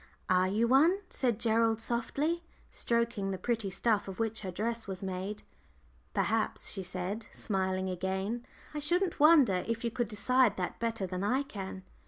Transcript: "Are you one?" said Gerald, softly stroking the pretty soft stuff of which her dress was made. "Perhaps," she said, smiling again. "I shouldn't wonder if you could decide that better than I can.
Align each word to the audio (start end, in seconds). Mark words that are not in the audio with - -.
"Are 0.29 0.47
you 0.47 0.67
one?" 0.67 0.97
said 1.11 1.39
Gerald, 1.39 1.79
softly 1.79 2.43
stroking 2.71 3.29
the 3.29 3.37
pretty 3.37 3.69
soft 3.69 3.75
stuff 3.77 4.07
of 4.07 4.17
which 4.19 4.39
her 4.39 4.49
dress 4.49 4.87
was 4.87 5.03
made. 5.03 5.43
"Perhaps," 6.15 6.71
she 6.71 6.81
said, 6.81 7.27
smiling 7.33 7.87
again. 7.87 8.43
"I 8.73 8.79
shouldn't 8.79 9.19
wonder 9.19 9.63
if 9.67 9.83
you 9.83 9.91
could 9.91 10.07
decide 10.07 10.57
that 10.57 10.79
better 10.79 11.05
than 11.05 11.23
I 11.23 11.43
can. 11.43 11.83